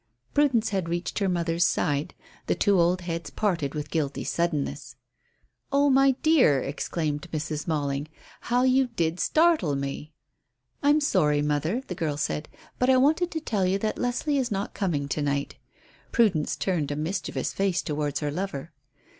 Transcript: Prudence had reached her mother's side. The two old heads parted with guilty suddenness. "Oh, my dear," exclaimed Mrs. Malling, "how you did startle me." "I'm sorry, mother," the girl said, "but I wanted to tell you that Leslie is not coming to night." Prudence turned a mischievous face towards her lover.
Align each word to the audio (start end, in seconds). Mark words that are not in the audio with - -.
Prudence 0.33 0.69
had 0.69 0.89
reached 0.89 1.19
her 1.19 1.29
mother's 1.29 1.63
side. 1.63 2.15
The 2.47 2.55
two 2.55 2.79
old 2.79 3.01
heads 3.01 3.29
parted 3.29 3.75
with 3.75 3.91
guilty 3.91 4.23
suddenness. 4.23 4.95
"Oh, 5.71 5.91
my 5.91 6.13
dear," 6.23 6.59
exclaimed 6.59 7.27
Mrs. 7.31 7.67
Malling, 7.67 8.07
"how 8.49 8.63
you 8.63 8.87
did 8.95 9.19
startle 9.19 9.75
me." 9.75 10.11
"I'm 10.81 11.01
sorry, 11.01 11.43
mother," 11.43 11.83
the 11.85 11.93
girl 11.93 12.17
said, 12.17 12.49
"but 12.79 12.89
I 12.89 12.97
wanted 12.97 13.29
to 13.29 13.39
tell 13.39 13.67
you 13.67 13.77
that 13.77 13.99
Leslie 13.99 14.39
is 14.39 14.49
not 14.49 14.73
coming 14.73 15.07
to 15.07 15.21
night." 15.21 15.57
Prudence 16.11 16.55
turned 16.55 16.89
a 16.89 16.95
mischievous 16.95 17.53
face 17.53 17.83
towards 17.83 18.21
her 18.21 18.31
lover. 18.31 18.71